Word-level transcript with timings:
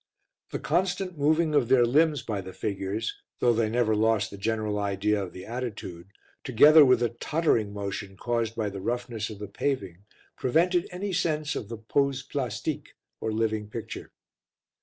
The 0.49 0.57
constant 0.57 1.15
moving 1.15 1.53
of 1.53 1.67
their 1.67 1.85
limbs 1.85 2.23
by 2.23 2.41
the 2.41 2.53
figures, 2.53 3.13
though 3.37 3.53
they 3.53 3.69
never 3.69 3.95
lost 3.95 4.31
the 4.31 4.35
general 4.39 4.79
idea 4.79 5.21
of 5.21 5.31
the 5.31 5.45
attitude, 5.45 6.07
together 6.43 6.83
with 6.83 7.01
the 7.01 7.09
tottering 7.09 7.71
motion 7.71 8.17
caused 8.17 8.55
by 8.55 8.69
the 8.71 8.81
roughness 8.81 9.29
of 9.29 9.37
the 9.37 9.47
paving, 9.47 10.05
prevented 10.35 10.87
any 10.89 11.13
sense 11.13 11.55
of 11.55 11.69
the 11.69 11.77
pose 11.77 12.23
plastique 12.23 12.95
or 13.19 13.31
living 13.31 13.69
picture. 13.69 14.11